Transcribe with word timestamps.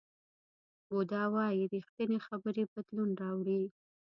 بودا 0.89 1.23
وایي 1.33 1.63
ریښتینې 1.73 2.19
خبرې 2.27 2.63
بدلون 2.73 3.09
راوړي. 3.21 3.61